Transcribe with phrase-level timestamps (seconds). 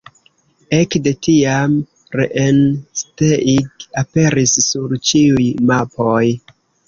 [0.77, 1.75] Ekde tiam
[2.19, 6.25] Rennsteig aperis sur ĉiuj mapoj.